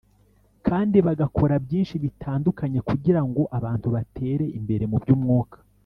kandi 0.67 0.97
bagakora 1.07 1.55
byinshi 1.65 1.95
bitandukanye 2.03 2.79
kugira 2.89 3.21
ngo 3.27 3.41
abantu 3.57 3.87
batere 3.95 4.45
imbere 4.59 4.85
mu 4.91 4.97
by’umwuka 5.03 5.57